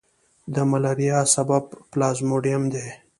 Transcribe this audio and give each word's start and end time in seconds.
د 0.53 0.55
ملیریا 0.71 1.19
سبب 1.35 1.63
پلازموډیم 1.91 2.63
دی. 2.73 2.87